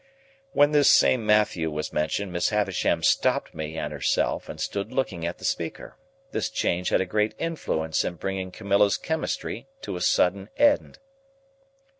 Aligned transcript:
When 0.53 0.71
this 0.71 0.89
same 0.89 1.27
Matthew 1.27 1.69
was 1.69 1.93
mentioned, 1.93 2.31
Miss 2.33 2.49
Havisham 2.49 3.03
stopped 3.03 3.53
me 3.53 3.77
and 3.77 3.93
herself, 3.93 4.49
and 4.49 4.59
stood 4.59 4.91
looking 4.91 5.27
at 5.27 5.37
the 5.37 5.45
speaker. 5.45 5.95
This 6.31 6.49
change 6.49 6.89
had 6.89 7.01
a 7.01 7.05
great 7.05 7.35
influence 7.37 8.03
in 8.03 8.15
bringing 8.15 8.49
Camilla's 8.49 8.97
chemistry 8.97 9.67
to 9.83 9.95
a 9.97 10.01
sudden 10.01 10.49
end. 10.57 10.97